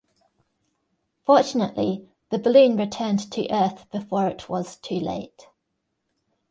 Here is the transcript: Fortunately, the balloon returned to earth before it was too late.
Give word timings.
Fortunately, 1.27 2.09
the 2.31 2.39
balloon 2.39 2.75
returned 2.75 3.31
to 3.33 3.47
earth 3.53 3.87
before 3.91 4.25
it 4.27 4.49
was 4.49 4.77
too 4.77 4.99
late. 4.99 5.45